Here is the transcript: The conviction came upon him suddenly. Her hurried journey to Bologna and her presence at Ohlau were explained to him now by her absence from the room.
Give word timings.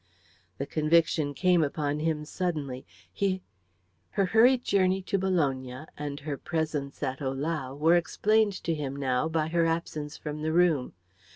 The 0.57 0.65
conviction 0.65 1.35
came 1.35 1.63
upon 1.63 1.99
him 1.99 2.25
suddenly. 2.25 2.87
Her 4.09 4.25
hurried 4.25 4.63
journey 4.63 5.03
to 5.03 5.19
Bologna 5.19 5.85
and 5.95 6.21
her 6.21 6.39
presence 6.39 7.03
at 7.03 7.21
Ohlau 7.21 7.75
were 7.77 7.95
explained 7.95 8.53
to 8.63 8.73
him 8.73 8.95
now 8.95 9.29
by 9.29 9.49
her 9.49 9.67
absence 9.67 10.17
from 10.17 10.41
the 10.41 10.51
room. 10.53 10.93